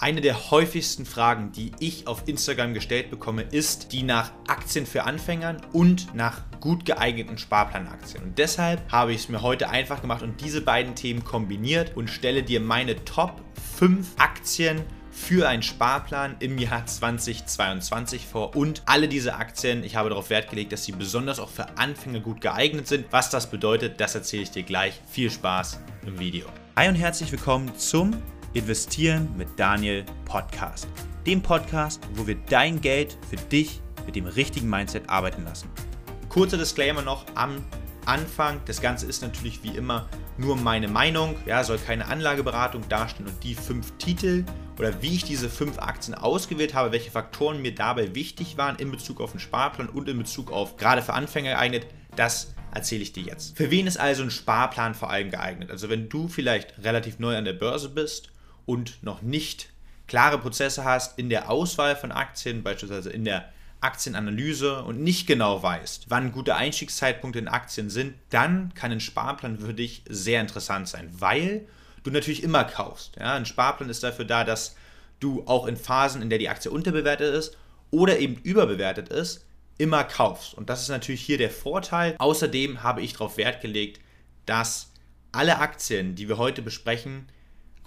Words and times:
Eine 0.00 0.20
der 0.20 0.52
häufigsten 0.52 1.04
Fragen, 1.04 1.50
die 1.50 1.72
ich 1.80 2.06
auf 2.06 2.28
Instagram 2.28 2.72
gestellt 2.72 3.10
bekomme, 3.10 3.42
ist 3.42 3.90
die 3.90 4.04
nach 4.04 4.30
Aktien 4.46 4.86
für 4.86 5.02
Anfängern 5.02 5.60
und 5.72 6.14
nach 6.14 6.42
gut 6.60 6.84
geeigneten 6.84 7.36
Sparplanaktien. 7.36 8.22
Und 8.22 8.38
deshalb 8.38 8.80
habe 8.92 9.10
ich 9.10 9.22
es 9.22 9.28
mir 9.28 9.42
heute 9.42 9.70
einfach 9.70 10.00
gemacht 10.00 10.22
und 10.22 10.40
diese 10.40 10.60
beiden 10.60 10.94
Themen 10.94 11.24
kombiniert 11.24 11.96
und 11.96 12.10
stelle 12.10 12.44
dir 12.44 12.60
meine 12.60 13.04
Top 13.04 13.42
5 13.78 14.06
Aktien 14.18 14.82
für 15.10 15.48
einen 15.48 15.64
Sparplan 15.64 16.36
im 16.38 16.58
Jahr 16.58 16.86
2022 16.86 18.24
vor. 18.24 18.54
Und 18.54 18.82
alle 18.86 19.08
diese 19.08 19.34
Aktien, 19.34 19.82
ich 19.82 19.96
habe 19.96 20.10
darauf 20.10 20.30
Wert 20.30 20.48
gelegt, 20.48 20.70
dass 20.70 20.84
sie 20.84 20.92
besonders 20.92 21.40
auch 21.40 21.50
für 21.50 21.76
Anfänger 21.76 22.20
gut 22.20 22.40
geeignet 22.40 22.86
sind. 22.86 23.06
Was 23.10 23.30
das 23.30 23.50
bedeutet, 23.50 24.00
das 24.00 24.14
erzähle 24.14 24.44
ich 24.44 24.52
dir 24.52 24.62
gleich. 24.62 25.00
Viel 25.10 25.28
Spaß 25.28 25.80
im 26.06 26.20
Video. 26.20 26.46
Hi 26.76 26.88
und 26.88 26.94
herzlich 26.94 27.32
willkommen 27.32 27.76
zum 27.76 28.12
Investieren 28.54 29.28
mit 29.36 29.48
Daniel 29.56 30.04
Podcast. 30.24 30.88
Dem 31.26 31.42
Podcast, 31.42 32.00
wo 32.14 32.26
wir 32.26 32.36
dein 32.48 32.80
Geld 32.80 33.18
für 33.28 33.36
dich 33.36 33.82
mit 34.06 34.16
dem 34.16 34.24
richtigen 34.24 34.70
Mindset 34.70 35.08
arbeiten 35.10 35.44
lassen. 35.44 35.68
Kurzer 36.30 36.56
Disclaimer 36.56 37.02
noch 37.02 37.26
am 37.34 37.62
Anfang. 38.06 38.60
Das 38.64 38.80
Ganze 38.80 39.04
ist 39.04 39.20
natürlich 39.20 39.62
wie 39.62 39.76
immer 39.76 40.08
nur 40.38 40.56
meine 40.56 40.88
Meinung. 40.88 41.36
Ja, 41.44 41.62
soll 41.62 41.76
keine 41.76 42.06
Anlageberatung 42.06 42.88
darstellen 42.88 43.28
und 43.28 43.44
die 43.44 43.54
fünf 43.54 43.92
Titel 43.98 44.44
oder 44.78 45.02
wie 45.02 45.16
ich 45.16 45.24
diese 45.24 45.50
fünf 45.50 45.78
Aktien 45.78 46.14
ausgewählt 46.14 46.72
habe, 46.72 46.90
welche 46.92 47.10
Faktoren 47.10 47.60
mir 47.60 47.74
dabei 47.74 48.14
wichtig 48.14 48.56
waren 48.56 48.76
in 48.76 48.90
Bezug 48.90 49.20
auf 49.20 49.32
den 49.32 49.40
Sparplan 49.40 49.90
und 49.90 50.08
in 50.08 50.16
Bezug 50.16 50.50
auf 50.50 50.78
gerade 50.78 51.02
für 51.02 51.12
Anfänger 51.12 51.52
geeignet, 51.52 51.86
das 52.16 52.54
erzähle 52.72 53.02
ich 53.02 53.12
dir 53.12 53.24
jetzt. 53.24 53.58
Für 53.58 53.70
wen 53.70 53.86
ist 53.86 53.98
also 53.98 54.22
ein 54.22 54.30
Sparplan 54.30 54.94
vor 54.94 55.10
allem 55.10 55.30
geeignet? 55.30 55.70
Also 55.70 55.90
wenn 55.90 56.08
du 56.08 56.28
vielleicht 56.28 56.82
relativ 56.82 57.18
neu 57.18 57.36
an 57.36 57.44
der 57.44 57.52
Börse 57.52 57.90
bist 57.90 58.30
und 58.68 59.02
noch 59.02 59.22
nicht 59.22 59.70
klare 60.06 60.38
Prozesse 60.38 60.84
hast 60.84 61.18
in 61.18 61.30
der 61.30 61.50
Auswahl 61.50 61.96
von 61.96 62.12
Aktien, 62.12 62.62
beispielsweise 62.62 63.08
in 63.08 63.24
der 63.24 63.50
Aktienanalyse 63.80 64.82
und 64.82 65.00
nicht 65.00 65.26
genau 65.26 65.62
weißt, 65.62 66.06
wann 66.08 66.32
gute 66.32 66.54
Einstiegszeitpunkte 66.54 67.38
in 67.38 67.48
Aktien 67.48 67.88
sind, 67.88 68.14
dann 68.28 68.74
kann 68.74 68.92
ein 68.92 69.00
Sparplan 69.00 69.58
für 69.58 69.72
dich 69.72 70.02
sehr 70.08 70.42
interessant 70.42 70.86
sein, 70.86 71.08
weil 71.12 71.66
du 72.02 72.10
natürlich 72.10 72.42
immer 72.42 72.64
kaufst. 72.64 73.16
Ja, 73.16 73.34
ein 73.34 73.46
Sparplan 73.46 73.88
ist 73.88 74.02
dafür 74.02 74.26
da, 74.26 74.44
dass 74.44 74.76
du 75.18 75.44
auch 75.46 75.66
in 75.66 75.78
Phasen, 75.78 76.20
in 76.20 76.28
der 76.28 76.38
die 76.38 76.50
Aktie 76.50 76.70
unterbewertet 76.70 77.34
ist 77.34 77.56
oder 77.90 78.18
eben 78.18 78.36
überbewertet 78.42 79.08
ist, 79.08 79.46
immer 79.78 80.04
kaufst. 80.04 80.52
Und 80.52 80.68
das 80.68 80.82
ist 80.82 80.88
natürlich 80.90 81.22
hier 81.22 81.38
der 81.38 81.50
Vorteil. 81.50 82.16
Außerdem 82.18 82.82
habe 82.82 83.00
ich 83.00 83.14
darauf 83.14 83.38
Wert 83.38 83.62
gelegt, 83.62 84.00
dass 84.44 84.92
alle 85.32 85.58
Aktien, 85.58 86.16
die 86.16 86.28
wir 86.28 86.36
heute 86.36 86.60
besprechen, 86.60 87.28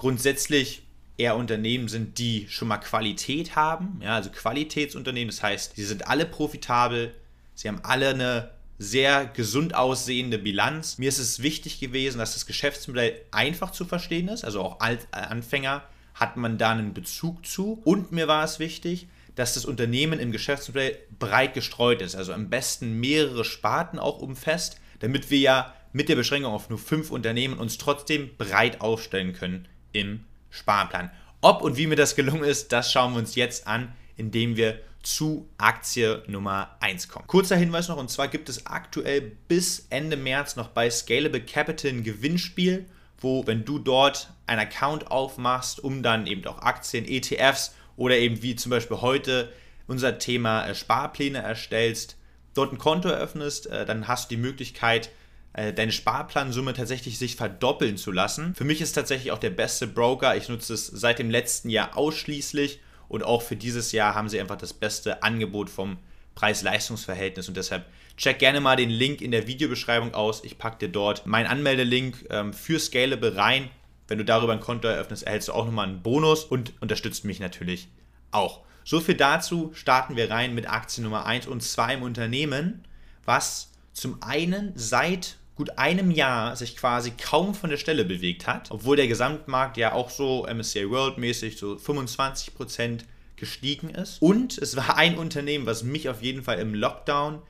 grundsätzlich 0.01 0.81
eher 1.19 1.35
Unternehmen 1.35 1.87
sind, 1.87 2.17
die 2.17 2.47
schon 2.49 2.69
mal 2.69 2.79
Qualität 2.79 3.55
haben, 3.55 3.99
ja, 4.01 4.15
also 4.15 4.31
Qualitätsunternehmen, 4.31 5.29
das 5.29 5.43
heißt, 5.43 5.75
sie 5.75 5.83
sind 5.83 6.07
alle 6.07 6.25
profitabel, 6.25 7.13
sie 7.53 7.67
haben 7.67 7.81
alle 7.83 8.09
eine 8.09 8.49
sehr 8.79 9.27
gesund 9.27 9.75
aussehende 9.75 10.39
Bilanz. 10.39 10.97
Mir 10.97 11.07
ist 11.07 11.19
es 11.19 11.43
wichtig 11.43 11.79
gewesen, 11.79 12.17
dass 12.17 12.33
das 12.33 12.47
Geschäftsmodell 12.47 13.21
einfach 13.29 13.69
zu 13.69 13.85
verstehen 13.85 14.27
ist, 14.27 14.43
also 14.43 14.61
auch 14.61 14.79
als 14.79 15.05
Anfänger 15.11 15.83
hat 16.15 16.35
man 16.35 16.57
da 16.57 16.71
einen 16.71 16.95
Bezug 16.95 17.45
zu. 17.45 17.79
Und 17.85 18.11
mir 18.11 18.27
war 18.27 18.43
es 18.43 18.57
wichtig, 18.57 19.07
dass 19.35 19.53
das 19.53 19.65
Unternehmen 19.65 20.19
im 20.19 20.31
Geschäftsmodell 20.31 20.97
breit 21.19 21.53
gestreut 21.53 22.01
ist, 22.01 22.15
also 22.15 22.33
am 22.33 22.49
besten 22.49 22.99
mehrere 22.99 23.45
Sparten 23.45 23.99
auch 23.99 24.17
umfasst, 24.17 24.77
damit 24.97 25.29
wir 25.29 25.39
ja 25.39 25.75
mit 25.93 26.09
der 26.09 26.15
Beschränkung 26.15 26.53
auf 26.53 26.71
nur 26.71 26.79
fünf 26.79 27.11
Unternehmen 27.11 27.59
uns 27.59 27.77
trotzdem 27.77 28.31
breit 28.39 28.81
aufstellen 28.81 29.33
können 29.33 29.67
im 29.93 30.25
Sparplan. 30.49 31.11
Ob 31.41 31.61
und 31.61 31.77
wie 31.77 31.87
mir 31.87 31.95
das 31.95 32.15
gelungen 32.15 32.43
ist, 32.43 32.71
das 32.71 32.91
schauen 32.91 33.13
wir 33.13 33.19
uns 33.19 33.35
jetzt 33.35 33.67
an, 33.67 33.93
indem 34.15 34.55
wir 34.55 34.79
zu 35.01 35.49
Aktie 35.57 36.23
Nummer 36.27 36.75
1 36.79 37.07
kommen. 37.07 37.25
Kurzer 37.27 37.55
Hinweis 37.55 37.87
noch, 37.87 37.97
und 37.97 38.11
zwar 38.11 38.27
gibt 38.27 38.49
es 38.49 38.67
aktuell 38.67 39.21
bis 39.47 39.87
Ende 39.89 40.17
März 40.17 40.55
noch 40.55 40.67
bei 40.67 40.89
Scalable 40.89 41.41
Capital 41.41 41.91
ein 41.91 42.03
Gewinnspiel, 42.03 42.85
wo, 43.19 43.45
wenn 43.47 43.65
du 43.65 43.79
dort 43.79 44.31
einen 44.47 44.61
Account 44.61 45.09
aufmachst, 45.09 45.83
um 45.83 46.03
dann 46.03 46.27
eben 46.27 46.45
auch 46.45 46.59
Aktien, 46.59 47.05
ETFs 47.07 47.73
oder 47.97 48.17
eben 48.17 48.41
wie 48.41 48.55
zum 48.55 48.69
Beispiel 48.69 49.01
heute 49.01 49.51
unser 49.87 50.17
Thema 50.17 50.67
äh, 50.67 50.75
Sparpläne 50.75 51.39
erstellst, 51.39 52.17
dort 52.53 52.71
ein 52.71 52.77
Konto 52.77 53.09
eröffnest, 53.09 53.67
äh, 53.67 53.85
dann 53.85 54.07
hast 54.07 54.29
du 54.29 54.35
die 54.35 54.41
Möglichkeit, 54.41 55.09
äh, 55.53 55.73
deine 55.73 55.91
Sparplansumme 55.91 56.73
tatsächlich 56.73 57.17
sich 57.17 57.35
verdoppeln 57.35 57.97
zu 57.97 58.11
lassen. 58.11 58.55
Für 58.55 58.63
mich 58.63 58.81
ist 58.81 58.93
tatsächlich 58.93 59.31
auch 59.31 59.39
der 59.39 59.49
beste 59.49 59.87
Broker. 59.87 60.35
Ich 60.37 60.49
nutze 60.49 60.73
es 60.73 60.87
seit 60.87 61.19
dem 61.19 61.29
letzten 61.29 61.69
Jahr 61.69 61.97
ausschließlich 61.97 62.79
und 63.07 63.23
auch 63.23 63.41
für 63.41 63.57
dieses 63.57 63.91
Jahr 63.91 64.15
haben 64.15 64.29
sie 64.29 64.39
einfach 64.39 64.55
das 64.55 64.73
beste 64.73 65.23
Angebot 65.23 65.69
vom 65.69 65.97
Preis-Leistungs-Verhältnis 66.35 67.49
und 67.49 67.57
deshalb 67.57 67.85
check 68.15 68.39
gerne 68.39 68.61
mal 68.61 68.77
den 68.77 68.89
Link 68.89 69.21
in 69.21 69.31
der 69.31 69.47
Videobeschreibung 69.47 70.13
aus. 70.13 70.43
Ich 70.45 70.57
packe 70.57 70.77
dir 70.77 70.89
dort 70.89 71.25
meinen 71.25 71.47
Anmeldelink 71.47 72.25
ähm, 72.29 72.53
für 72.53 72.79
Scalable 72.79 73.35
rein. 73.35 73.69
Wenn 74.07 74.17
du 74.17 74.25
darüber 74.25 74.53
ein 74.53 74.59
Konto 74.59 74.87
eröffnest, 74.87 75.23
erhältst 75.23 75.49
du 75.49 75.53
auch 75.53 75.65
nochmal 75.65 75.87
einen 75.87 76.01
Bonus 76.01 76.45
und 76.45 76.73
unterstützt 76.81 77.25
mich 77.25 77.39
natürlich 77.39 77.89
auch. 78.31 78.61
So 78.83 78.99
viel 78.99 79.15
dazu. 79.15 79.71
Starten 79.73 80.15
wir 80.15 80.29
rein 80.29 80.55
mit 80.55 80.69
Aktie 80.69 81.03
Nummer 81.03 81.25
1 81.25 81.47
und 81.47 81.61
zwar 81.61 81.93
im 81.93 82.03
Unternehmen, 82.03 82.85
was 83.25 83.71
zum 83.93 84.21
einen 84.23 84.71
seit 84.75 85.37
gut 85.55 85.77
einem 85.77 86.11
Jahr 86.11 86.55
sich 86.55 86.77
quasi 86.77 87.11
kaum 87.11 87.53
von 87.53 87.69
der 87.69 87.77
Stelle 87.77 88.05
bewegt 88.05 88.47
hat, 88.47 88.71
obwohl 88.71 88.95
der 88.95 89.07
Gesamtmarkt 89.07 89.77
ja 89.77 89.93
auch 89.93 90.09
so 90.09 90.47
MSCI 90.51 90.89
World 90.89 91.17
mäßig 91.17 91.57
so 91.57 91.73
25% 91.75 93.01
gestiegen 93.35 93.89
ist. 93.89 94.21
Und 94.21 94.57
es 94.57 94.75
war 94.75 94.97
ein 94.97 95.17
Unternehmen, 95.17 95.65
was 95.65 95.83
mich 95.83 96.09
auf 96.09 96.21
jeden 96.21 96.43
Fall 96.43 96.59
im 96.59 96.73
Lockdown, 96.73 97.41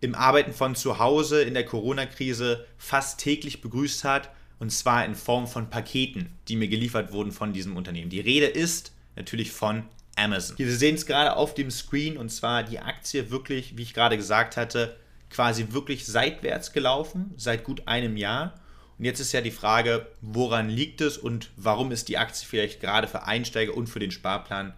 im 0.00 0.14
Arbeiten 0.14 0.52
von 0.52 0.74
zu 0.74 0.98
Hause, 0.98 1.42
in 1.42 1.54
der 1.54 1.64
Corona-Krise 1.64 2.66
fast 2.76 3.20
täglich 3.20 3.60
begrüßt 3.60 4.04
hat. 4.04 4.30
Und 4.58 4.70
zwar 4.70 5.04
in 5.04 5.14
Form 5.14 5.46
von 5.46 5.68
Paketen, 5.68 6.30
die 6.48 6.56
mir 6.56 6.68
geliefert 6.68 7.12
wurden 7.12 7.32
von 7.32 7.52
diesem 7.52 7.76
Unternehmen. 7.76 8.08
Die 8.08 8.20
Rede 8.20 8.46
ist 8.46 8.92
natürlich 9.16 9.52
von 9.52 9.84
Amazon. 10.16 10.58
Wir 10.58 10.74
sehen 10.74 10.94
es 10.94 11.06
gerade 11.06 11.36
auf 11.36 11.54
dem 11.54 11.70
Screen 11.70 12.16
und 12.16 12.30
zwar 12.30 12.62
die 12.62 12.78
Aktie 12.78 13.30
wirklich, 13.30 13.76
wie 13.76 13.82
ich 13.82 13.94
gerade 13.94 14.16
gesagt 14.16 14.56
hatte, 14.56 14.96
quasi 15.34 15.72
wirklich 15.72 16.06
seitwärts 16.06 16.72
gelaufen, 16.72 17.34
seit 17.36 17.64
gut 17.64 17.86
einem 17.86 18.16
Jahr. 18.16 18.54
Und 18.98 19.04
jetzt 19.04 19.20
ist 19.20 19.32
ja 19.32 19.40
die 19.40 19.50
Frage, 19.50 20.06
woran 20.20 20.68
liegt 20.68 21.00
es 21.00 21.18
und 21.18 21.50
warum 21.56 21.90
ist 21.90 22.08
die 22.08 22.18
Aktie 22.18 22.46
vielleicht 22.48 22.80
gerade 22.80 23.08
für 23.08 23.24
Einsteiger 23.24 23.74
und 23.74 23.88
für 23.88 23.98
den 23.98 24.12
Sparplan 24.12 24.72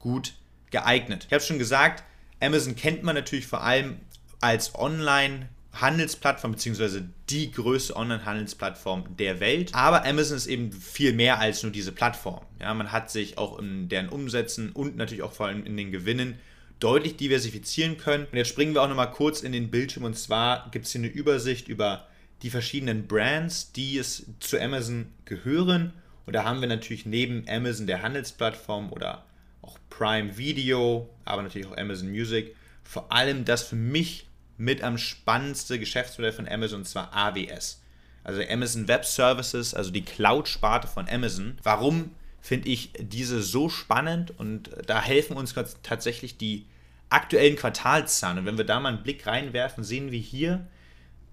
gut 0.00 0.34
geeignet? 0.70 1.26
Ich 1.28 1.32
habe 1.32 1.42
schon 1.42 1.58
gesagt, 1.58 2.02
Amazon 2.40 2.74
kennt 2.74 3.04
man 3.04 3.14
natürlich 3.14 3.46
vor 3.46 3.62
allem 3.62 4.00
als 4.40 4.74
Online- 4.74 5.48
Handelsplattform 5.72 6.52
beziehungsweise 6.52 7.08
die 7.28 7.52
größte 7.52 7.94
Online-Handelsplattform 7.94 9.16
der 9.16 9.40
Welt. 9.40 9.74
Aber 9.74 10.04
Amazon 10.04 10.36
ist 10.36 10.46
eben 10.46 10.72
viel 10.72 11.12
mehr 11.12 11.38
als 11.38 11.62
nur 11.62 11.70
diese 11.70 11.92
Plattform. 11.92 12.44
Ja, 12.60 12.74
man 12.74 12.90
hat 12.92 13.10
sich 13.10 13.38
auch 13.38 13.58
in 13.58 13.88
deren 13.88 14.08
Umsätzen 14.08 14.72
und 14.72 14.96
natürlich 14.96 15.22
auch 15.22 15.32
vor 15.32 15.46
allem 15.46 15.64
in 15.64 15.76
den 15.76 15.92
Gewinnen 15.92 16.38
deutlich 16.80 17.16
diversifizieren 17.16 17.98
können. 17.98 18.26
Und 18.30 18.36
jetzt 18.36 18.48
springen 18.48 18.74
wir 18.74 18.82
auch 18.82 18.88
nochmal 18.88 19.12
kurz 19.12 19.42
in 19.42 19.52
den 19.52 19.70
Bildschirm 19.70 20.04
und 20.04 20.18
zwar 20.18 20.68
gibt 20.70 20.86
es 20.86 20.92
hier 20.92 21.00
eine 21.00 21.08
Übersicht 21.08 21.68
über 21.68 22.06
die 22.42 22.50
verschiedenen 22.50 23.06
Brands, 23.06 23.72
die 23.72 23.98
es 23.98 24.26
zu 24.40 24.58
Amazon 24.60 25.12
gehören. 25.26 25.92
Und 26.26 26.34
da 26.34 26.44
haben 26.44 26.60
wir 26.60 26.68
natürlich 26.68 27.06
neben 27.06 27.44
Amazon 27.48 27.86
der 27.86 28.02
Handelsplattform 28.02 28.92
oder 28.92 29.24
auch 29.62 29.78
Prime 29.90 30.36
Video, 30.38 31.08
aber 31.24 31.42
natürlich 31.42 31.66
auch 31.66 31.76
Amazon 31.76 32.10
Music, 32.10 32.56
vor 32.82 33.12
allem 33.12 33.44
das 33.44 33.62
für 33.62 33.76
mich 33.76 34.26
mit 34.56 34.82
am 34.82 34.98
spannendste 34.98 35.78
Geschäftsmodell 35.78 36.32
von 36.32 36.48
Amazon, 36.48 36.80
und 36.80 36.86
zwar 36.86 37.14
AWS. 37.14 37.82
Also 38.24 38.42
Amazon 38.42 38.88
Web 38.88 39.04
Services, 39.04 39.74
also 39.74 39.90
die 39.90 40.04
Cloud-Sparte 40.04 40.88
von 40.88 41.08
Amazon. 41.08 41.58
Warum 41.62 42.10
finde 42.40 42.68
ich 42.68 42.92
diese 42.98 43.42
so 43.42 43.68
spannend 43.68 44.32
und 44.38 44.70
da 44.86 45.02
helfen 45.02 45.36
uns 45.36 45.54
tatsächlich 45.82 46.36
die 46.36 46.66
aktuellen 47.10 47.56
Quartalszahlen. 47.56 48.38
Und 48.38 48.46
wenn 48.46 48.58
wir 48.58 48.64
da 48.64 48.80
mal 48.80 48.90
einen 48.90 49.02
Blick 49.02 49.26
reinwerfen, 49.26 49.84
sehen 49.84 50.10
wir 50.10 50.18
hier 50.18 50.66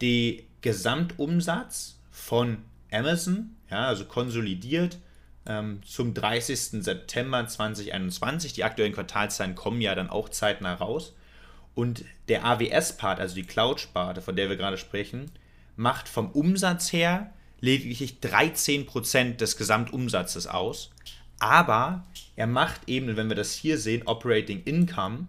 den 0.01 0.41
Gesamtumsatz 0.61 1.99
von 2.11 2.57
Amazon, 2.91 3.55
ja, 3.69 3.87
also 3.87 4.05
konsolidiert 4.05 4.97
ähm, 5.45 5.81
zum 5.85 6.13
30. 6.13 6.83
September 6.83 7.47
2021. 7.47 8.53
Die 8.53 8.63
aktuellen 8.63 8.93
Quartalszahlen 8.93 9.55
kommen 9.55 9.81
ja 9.81 9.95
dann 9.95 10.09
auch 10.09 10.29
zeitnah 10.29 10.73
raus. 10.73 11.15
Und 11.75 12.03
der 12.27 12.43
AWS-Part, 12.43 13.19
also 13.19 13.35
die 13.35 13.43
Cloud-Sparte, 13.43 14.21
von 14.21 14.35
der 14.35 14.49
wir 14.49 14.57
gerade 14.57 14.77
sprechen, 14.77 15.31
macht 15.75 16.09
vom 16.09 16.31
Umsatz 16.31 16.91
her 16.91 17.31
lediglich 17.59 18.17
13% 18.21 19.35
des 19.35 19.57
Gesamtumsatzes 19.57 20.47
aus. 20.47 20.91
Aber 21.39 22.05
er 22.35 22.47
macht 22.47 22.81
eben, 22.87 23.15
wenn 23.15 23.29
wir 23.29 23.35
das 23.35 23.53
hier 23.53 23.77
sehen, 23.77 24.07
Operating 24.07 24.63
Income 24.63 25.27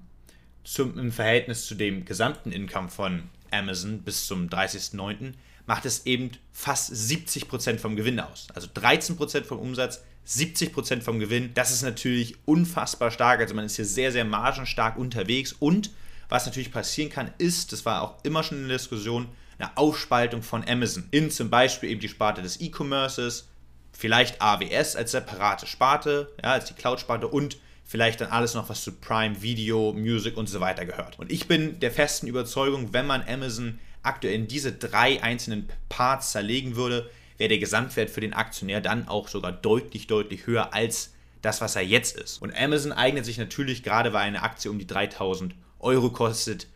zum, 0.68 0.98
im 0.98 1.12
Verhältnis 1.12 1.66
zu 1.66 1.74
dem 1.74 2.04
gesamten 2.04 2.52
Income 2.52 2.90
von 2.90 3.22
Amazon 3.50 4.02
bis 4.02 4.26
zum 4.26 4.48
30.09. 4.48 5.32
macht 5.66 5.86
es 5.86 6.04
eben 6.04 6.32
fast 6.52 6.92
70% 6.92 7.78
vom 7.78 7.96
Gewinn 7.96 8.20
aus. 8.20 8.48
Also 8.54 8.68
13% 8.68 9.44
vom 9.44 9.58
Umsatz, 9.58 10.02
70% 10.26 11.00
vom 11.00 11.20
Gewinn. 11.20 11.52
Das 11.54 11.72
ist 11.72 11.82
natürlich 11.82 12.36
unfassbar 12.44 13.10
stark. 13.10 13.40
Also 13.40 13.54
man 13.54 13.64
ist 13.64 13.76
hier 13.76 13.86
sehr, 13.86 14.12
sehr 14.12 14.26
margenstark 14.26 14.98
unterwegs. 14.98 15.54
Und 15.58 15.90
was 16.28 16.44
natürlich 16.44 16.70
passieren 16.70 17.10
kann, 17.10 17.30
ist, 17.38 17.72
das 17.72 17.86
war 17.86 18.02
auch 18.02 18.22
immer 18.24 18.42
schon 18.42 18.58
in 18.58 18.68
der 18.68 18.76
Diskussion, 18.76 19.28
eine 19.58 19.74
Aufspaltung 19.76 20.42
von 20.42 20.68
Amazon 20.68 21.08
in 21.10 21.30
zum 21.30 21.48
Beispiel 21.48 21.90
eben 21.90 22.00
die 22.00 22.08
Sparte 22.08 22.42
des 22.42 22.60
E-Commerces, 22.60 23.48
vielleicht 23.92 24.40
AWS 24.42 24.96
als 24.96 25.12
separate 25.12 25.66
Sparte, 25.66 26.30
ja, 26.42 26.52
als 26.52 26.66
die 26.66 26.74
Cloud-Sparte 26.74 27.26
und 27.26 27.56
vielleicht 27.88 28.20
dann 28.20 28.28
alles 28.28 28.52
noch, 28.52 28.68
was 28.68 28.84
zu 28.84 28.92
Prime, 28.92 29.40
Video, 29.40 29.94
Music 29.94 30.36
und 30.36 30.46
so 30.46 30.60
weiter 30.60 30.84
gehört. 30.84 31.18
Und 31.18 31.32
ich 31.32 31.48
bin 31.48 31.80
der 31.80 31.90
festen 31.90 32.26
Überzeugung, 32.26 32.92
wenn 32.92 33.06
man 33.06 33.26
Amazon 33.26 33.78
aktuell 34.02 34.34
in 34.34 34.46
diese 34.46 34.72
drei 34.72 35.22
einzelnen 35.22 35.68
Parts 35.88 36.32
zerlegen 36.32 36.76
würde, 36.76 37.10
wäre 37.38 37.48
der 37.48 37.58
Gesamtwert 37.58 38.10
für 38.10 38.20
den 38.20 38.34
Aktionär 38.34 38.82
dann 38.82 39.08
auch 39.08 39.28
sogar 39.28 39.52
deutlich, 39.52 40.06
deutlich 40.06 40.46
höher 40.46 40.74
als 40.74 41.14
das, 41.40 41.62
was 41.62 41.76
er 41.76 41.82
jetzt 41.82 42.18
ist. 42.18 42.42
Und 42.42 42.54
Amazon 42.54 42.92
eignet 42.92 43.24
sich 43.24 43.38
natürlich 43.38 43.82
gerade, 43.82 44.12
weil 44.12 44.26
eine 44.26 44.42
Aktie 44.42 44.70
um 44.70 44.78
die 44.78 44.86
3000 44.86 45.54
Euro 45.78 46.10
kostet, 46.10 46.66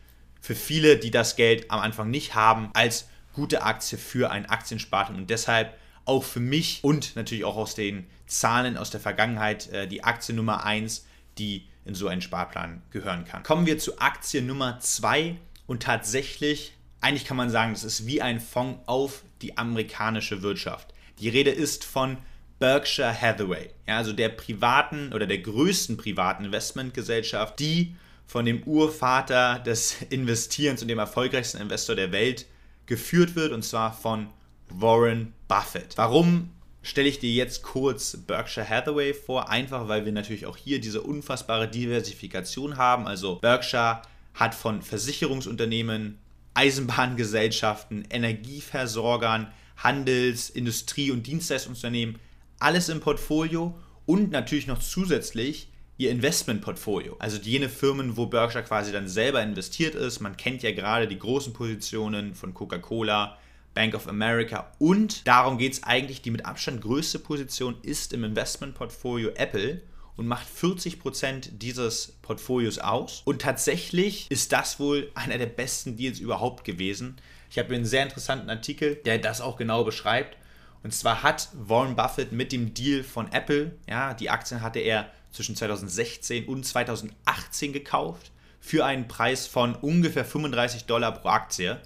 für 0.41 0.55
viele, 0.55 0.97
die 0.97 1.11
das 1.11 1.35
Geld 1.35 1.69
am 1.69 1.79
Anfang 1.79 2.09
nicht 2.09 2.33
haben, 2.33 2.71
als 2.73 3.07
gute 3.33 3.61
Aktie 3.61 3.99
für 3.99 4.31
einen 4.31 4.47
Aktiensparten 4.47 5.15
und 5.15 5.29
deshalb 5.29 5.77
auch 6.05 6.23
für 6.23 6.39
mich 6.39 6.83
und 6.83 7.15
natürlich 7.15 7.45
auch 7.45 7.57
aus 7.57 7.75
den 7.75 8.05
Zahlen 8.27 8.77
aus 8.77 8.89
der 8.89 8.99
Vergangenheit 8.99 9.69
äh, 9.69 9.87
die 9.87 10.03
Aktie 10.03 10.35
Nummer 10.35 10.65
1, 10.65 11.05
die 11.37 11.67
in 11.85 11.95
so 11.95 12.07
einen 12.07 12.21
Sparplan 12.21 12.81
gehören 12.91 13.25
kann. 13.25 13.43
Kommen 13.43 13.65
wir 13.65 13.77
zu 13.77 13.99
Aktie 13.99 14.41
Nummer 14.41 14.79
2 14.79 15.35
und 15.67 15.83
tatsächlich, 15.83 16.73
eigentlich 17.01 17.25
kann 17.25 17.37
man 17.37 17.49
sagen, 17.49 17.73
das 17.73 17.83
ist 17.83 18.05
wie 18.05 18.21
ein 18.21 18.39
Fonds 18.39 18.79
auf 18.85 19.23
die 19.41 19.57
amerikanische 19.57 20.41
Wirtschaft. 20.41 20.93
Die 21.19 21.29
Rede 21.29 21.51
ist 21.51 21.83
von 21.83 22.17
Berkshire 22.59 23.19
Hathaway, 23.19 23.71
ja, 23.87 23.97
also 23.97 24.13
der 24.13 24.29
privaten 24.29 25.11
oder 25.13 25.27
der 25.27 25.39
größten 25.39 25.97
privaten 25.97 26.45
Investmentgesellschaft, 26.45 27.59
die 27.59 27.95
von 28.25 28.45
dem 28.45 28.63
Urvater 28.63 29.59
des 29.59 30.01
Investierens 30.09 30.81
und 30.81 30.87
dem 30.87 30.99
erfolgreichsten 30.99 31.59
Investor 31.59 31.95
der 31.95 32.11
Welt 32.11 32.45
geführt 32.85 33.35
wird, 33.35 33.51
und 33.51 33.63
zwar 33.63 33.93
von 33.93 34.29
Warren 34.73 35.33
Buffett. 35.47 35.97
Warum 35.97 36.49
stelle 36.81 37.09
ich 37.09 37.19
dir 37.19 37.31
jetzt 37.31 37.63
kurz 37.63 38.17
Berkshire 38.17 38.67
Hathaway 38.67 39.13
vor? 39.13 39.49
Einfach, 39.49 39.87
weil 39.87 40.05
wir 40.05 40.11
natürlich 40.11 40.45
auch 40.45 40.57
hier 40.57 40.81
diese 40.81 41.01
unfassbare 41.01 41.67
Diversifikation 41.67 42.77
haben. 42.77 43.07
Also 43.07 43.35
Berkshire 43.35 44.01
hat 44.33 44.55
von 44.55 44.81
Versicherungsunternehmen, 44.81 46.17
Eisenbahngesellschaften, 46.53 48.05
Energieversorgern, 48.09 49.51
Handels-, 49.77 50.49
Industrie- 50.49 51.11
und 51.11 51.25
Dienstleistungsunternehmen 51.25 52.19
alles 52.63 52.87
im 52.87 53.01
Portfolio 53.01 53.77
und 54.05 54.31
natürlich 54.31 54.67
noch 54.67 54.79
zusätzlich 54.79 55.67
ihr 55.97 56.11
Investmentportfolio. 56.11 57.15
Also 57.19 57.37
jene 57.37 57.69
Firmen, 57.69 58.17
wo 58.17 58.25
Berkshire 58.25 58.63
quasi 58.63 58.91
dann 58.91 59.07
selber 59.07 59.43
investiert 59.43 59.95
ist. 59.95 60.21
Man 60.21 60.37
kennt 60.37 60.63
ja 60.63 60.71
gerade 60.71 61.07
die 61.07 61.19
großen 61.19 61.53
Positionen 61.53 62.33
von 62.35 62.53
Coca-Cola, 62.53 63.37
Bank 63.73 63.95
of 63.95 64.07
America 64.07 64.71
und 64.79 65.27
darum 65.27 65.57
geht 65.57 65.73
es 65.73 65.83
eigentlich, 65.83 66.21
die 66.21 66.31
mit 66.31 66.45
Abstand 66.45 66.81
größte 66.81 67.19
Position 67.19 67.75
ist 67.81 68.13
im 68.13 68.23
Investmentportfolio 68.23 69.31
Apple 69.35 69.81
und 70.15 70.27
macht 70.27 70.47
40% 70.47 71.57
dieses 71.57 72.13
Portfolios 72.21 72.79
aus. 72.79 73.23
Und 73.25 73.41
tatsächlich 73.41 74.29
ist 74.29 74.51
das 74.51 74.79
wohl 74.79 75.11
einer 75.15 75.37
der 75.37 75.47
besten 75.47 75.97
Deals 75.97 76.19
überhaupt 76.19 76.63
gewesen. 76.65 77.17
Ich 77.49 77.57
habe 77.57 77.73
einen 77.73 77.85
sehr 77.85 78.03
interessanten 78.03 78.49
Artikel, 78.49 78.95
der 78.95 79.17
das 79.17 79.41
auch 79.41 79.57
genau 79.57 79.83
beschreibt. 79.83 80.37
Und 80.83 80.93
zwar 80.93 81.23
hat 81.23 81.49
Warren 81.53 81.95
Buffett 81.95 82.31
mit 82.31 82.51
dem 82.51 82.73
Deal 82.73 83.03
von 83.03 83.31
Apple, 83.31 83.75
ja, 83.89 84.13
die 84.13 84.29
Aktien 84.29 84.61
hatte 84.61 84.79
er 84.79 85.09
zwischen 85.31 85.55
2016 85.55 86.45
und 86.45 86.65
2018 86.65 87.73
gekauft, 87.73 88.31
für 88.59 88.85
einen 88.85 89.07
Preis 89.07 89.47
von 89.47 89.75
ungefähr 89.75 90.25
35 90.25 90.85
Dollar 90.85 91.11
pro 91.11 91.29
Aktie. 91.29 91.81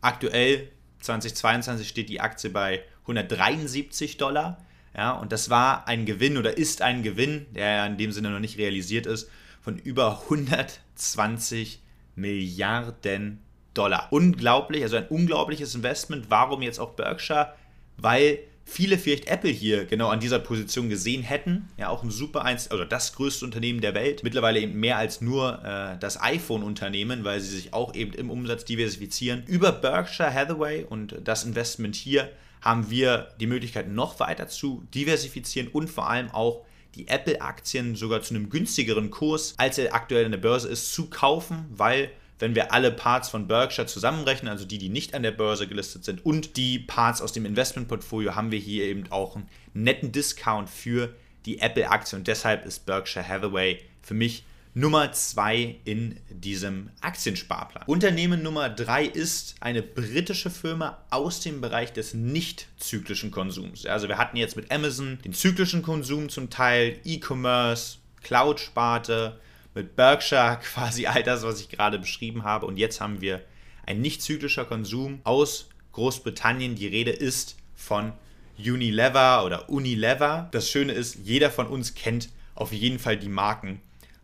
Aktuell 0.00 0.70
2022 1.00 1.88
steht 1.88 2.08
die 2.08 2.20
Aktie 2.20 2.50
bei 2.50 2.82
173 3.02 4.16
Dollar. 4.16 4.58
Ja, 4.96 5.12
und 5.12 5.32
das 5.32 5.50
war 5.50 5.86
ein 5.86 6.06
Gewinn 6.06 6.38
oder 6.38 6.56
ist 6.56 6.80
ein 6.80 7.02
Gewinn, 7.02 7.46
der 7.54 7.86
in 7.86 7.98
dem 7.98 8.12
Sinne 8.12 8.30
noch 8.30 8.40
nicht 8.40 8.58
realisiert 8.58 9.06
ist, 9.06 9.28
von 9.60 9.78
über 9.78 10.22
120 10.24 11.82
Milliarden 12.14 13.42
Dollar. 13.74 14.08
Unglaublich, 14.10 14.82
also 14.82 14.96
ein 14.96 15.08
unglaubliches 15.08 15.74
Investment. 15.74 16.30
Warum 16.30 16.62
jetzt 16.62 16.78
auch 16.78 16.92
Berkshire? 16.94 17.54
Weil 17.98 18.38
viele 18.66 18.98
vielleicht 18.98 19.28
Apple 19.28 19.50
hier 19.50 19.86
genau 19.86 20.08
an 20.08 20.20
dieser 20.20 20.40
Position 20.40 20.90
gesehen 20.90 21.22
hätten. 21.22 21.68
Ja, 21.78 21.88
auch 21.88 22.02
ein 22.02 22.10
super 22.10 22.44
eins, 22.44 22.68
also 22.68 22.84
das 22.84 23.14
größte 23.14 23.44
Unternehmen 23.44 23.80
der 23.80 23.94
Welt. 23.94 24.22
Mittlerweile 24.24 24.60
eben 24.60 24.78
mehr 24.78 24.98
als 24.98 25.20
nur 25.20 25.64
äh, 25.64 25.96
das 25.98 26.20
iPhone-Unternehmen, 26.20 27.24
weil 27.24 27.40
sie 27.40 27.54
sich 27.54 27.72
auch 27.72 27.94
eben 27.94 28.12
im 28.12 28.28
Umsatz 28.28 28.64
diversifizieren. 28.64 29.44
Über 29.46 29.72
Berkshire 29.72 30.34
Hathaway 30.34 30.84
und 30.84 31.16
das 31.22 31.44
Investment 31.44 31.94
hier 31.94 32.28
haben 32.60 32.90
wir 32.90 33.28
die 33.38 33.46
Möglichkeit, 33.46 33.88
noch 33.88 34.18
weiter 34.18 34.48
zu 34.48 34.86
diversifizieren 34.92 35.68
und 35.68 35.88
vor 35.88 36.10
allem 36.10 36.30
auch 36.32 36.64
die 36.96 37.06
Apple-Aktien 37.06 37.94
sogar 37.94 38.22
zu 38.22 38.34
einem 38.34 38.50
günstigeren 38.50 39.10
Kurs, 39.10 39.54
als 39.58 39.78
er 39.78 39.94
aktuell 39.94 40.24
in 40.24 40.32
der 40.32 40.38
Börse 40.38 40.68
ist, 40.68 40.92
zu 40.92 41.08
kaufen, 41.08 41.66
weil 41.70 42.10
wenn 42.38 42.54
wir 42.54 42.72
alle 42.72 42.92
Parts 42.92 43.28
von 43.28 43.48
Berkshire 43.48 43.86
zusammenrechnen, 43.86 44.50
also 44.50 44.64
die, 44.64 44.78
die 44.78 44.88
nicht 44.88 45.14
an 45.14 45.22
der 45.22 45.30
Börse 45.30 45.66
gelistet 45.66 46.04
sind 46.04 46.24
und 46.24 46.56
die 46.56 46.78
Parts 46.78 47.22
aus 47.22 47.32
dem 47.32 47.46
Investmentportfolio, 47.46 48.34
haben 48.34 48.50
wir 48.50 48.58
hier 48.58 48.84
eben 48.84 49.10
auch 49.10 49.36
einen 49.36 49.48
netten 49.72 50.12
Discount 50.12 50.68
für 50.68 51.14
die 51.46 51.60
Apple-Aktie 51.60 52.18
und 52.18 52.26
deshalb 52.26 52.66
ist 52.66 52.86
Berkshire 52.86 53.26
Hathaway 53.26 53.80
für 54.02 54.14
mich 54.14 54.44
Nummer 54.78 55.10
2 55.10 55.76
in 55.86 56.20
diesem 56.28 56.90
Aktiensparplan. 57.00 57.84
Unternehmen 57.86 58.42
Nummer 58.42 58.68
3 58.68 59.06
ist 59.06 59.54
eine 59.60 59.82
britische 59.82 60.50
Firma 60.50 60.98
aus 61.08 61.40
dem 61.40 61.62
Bereich 61.62 61.94
des 61.94 62.12
nicht 62.12 62.68
zyklischen 62.76 63.30
Konsums. 63.30 63.86
Also 63.86 64.06
wir 64.06 64.18
hatten 64.18 64.36
jetzt 64.36 64.54
mit 64.54 64.70
Amazon 64.70 65.18
den 65.24 65.32
zyklischen 65.32 65.80
Konsum 65.80 66.28
zum 66.28 66.50
Teil, 66.50 67.00
E-Commerce, 67.04 67.96
Cloud-Sparte, 68.22 69.40
mit 69.76 69.94
Berkshire 69.94 70.58
quasi 70.74 71.06
all 71.06 71.22
das, 71.22 71.44
was 71.44 71.60
ich 71.60 71.68
gerade 71.68 72.00
beschrieben 72.00 72.42
habe. 72.42 72.66
Und 72.66 72.78
jetzt 72.78 73.00
haben 73.00 73.20
wir 73.20 73.42
ein 73.86 74.00
nicht 74.00 74.22
zyklischer 74.22 74.64
Konsum 74.64 75.20
aus 75.22 75.68
Großbritannien. 75.92 76.74
Die 76.74 76.88
Rede 76.88 77.12
ist 77.12 77.56
von 77.76 78.12
Unilever 78.58 79.44
oder 79.44 79.68
Unilever. 79.68 80.48
Das 80.50 80.68
Schöne 80.68 80.92
ist, 80.92 81.16
jeder 81.22 81.50
von 81.50 81.68
uns 81.68 81.94
kennt 81.94 82.30
auf 82.54 82.72
jeden 82.72 82.98
Fall 82.98 83.18
die 83.18 83.28
Marken 83.28 83.80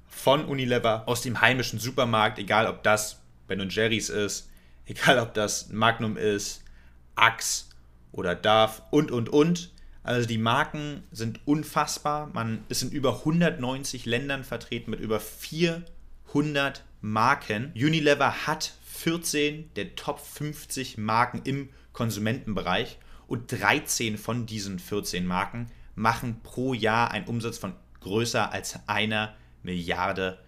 von 0.09 0.45
Unilever 0.47 1.05
aus 1.07 1.23
dem 1.23 1.41
heimischen 1.41 1.79
Supermarkt, 1.79 2.39
egal 2.39 2.67
ob 2.67 2.83
das 2.83 3.21
Ben 3.47 3.69
Jerry's 3.69 4.09
ist, 4.09 4.49
egal 4.87 5.19
ob 5.19 5.35
das 5.35 5.69
Magnum 5.69 6.17
ist, 6.17 6.63
Axe 7.15 7.67
oder 8.11 8.35
Dove 8.35 8.83
und 8.91 9.11
und 9.11 9.29
und. 9.29 9.71
Also 10.03 10.27
die 10.27 10.39
Marken 10.39 11.05
sind 11.13 11.41
unfassbar. 11.45 12.31
Man 12.33 12.65
ist 12.69 12.83
in 12.83 12.91
über 12.91 13.19
190 13.21 14.05
Ländern 14.07 14.45
vertreten 14.45 14.91
mit 14.91 15.01
über 15.01 15.21
400 15.21 16.85
Marken. 17.01 17.73
Unilever 17.75 18.47
hat 18.47 18.73
14 18.85 19.71
der 19.75 19.95
Top 19.95 20.21
50 20.21 20.99
Marken 20.99 21.43
im 21.45 21.69
Konsumentenbereich 21.93 22.99
und 23.27 23.53
13 23.53 24.19
von 24.19 24.47
diesen 24.47 24.79
14 24.79 25.25
Marken 25.27 25.71
machen 25.95 26.41
pro 26.43 26.75
Jahr 26.75 27.11
einen 27.11 27.27
Umsatz 27.27 27.59
von 27.59 27.75
größer 28.01 28.53
als 28.53 28.81
einer 28.89 29.35
Milliarde 29.63 30.39